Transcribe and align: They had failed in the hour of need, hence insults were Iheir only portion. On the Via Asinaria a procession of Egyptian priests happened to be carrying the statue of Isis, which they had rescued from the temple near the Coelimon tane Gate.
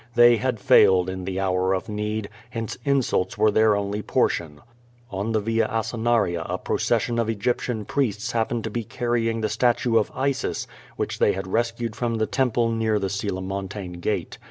They 0.15 0.37
had 0.37 0.59
failed 0.59 1.11
in 1.11 1.25
the 1.25 1.39
hour 1.39 1.73
of 1.75 1.87
need, 1.87 2.27
hence 2.49 2.75
insults 2.83 3.37
were 3.37 3.51
Iheir 3.51 3.77
only 3.77 4.01
portion. 4.01 4.59
On 5.11 5.31
the 5.31 5.39
Via 5.39 5.67
Asinaria 5.67 6.43
a 6.49 6.57
procession 6.57 7.19
of 7.19 7.29
Egyptian 7.29 7.85
priests 7.85 8.31
happened 8.31 8.63
to 8.63 8.71
be 8.71 8.83
carrying 8.83 9.41
the 9.41 9.47
statue 9.47 9.97
of 9.99 10.11
Isis, 10.15 10.65
which 10.95 11.19
they 11.19 11.33
had 11.33 11.45
rescued 11.45 11.95
from 11.95 12.15
the 12.15 12.25
temple 12.25 12.71
near 12.71 12.97
the 12.97 13.09
Coelimon 13.09 13.69
tane 13.69 13.93
Gate. 13.99 14.39